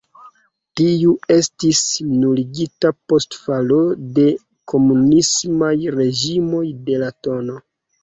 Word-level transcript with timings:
Tiu 0.79 1.11
estis 1.35 1.81
nuligita 2.23 2.93
post 3.13 3.39
falo 3.43 3.79
de 4.19 4.27
komunismaj 4.75 5.73
reĝimoj 6.01 6.67
de 6.91 7.03
la 7.07 7.17
tn. 7.27 7.59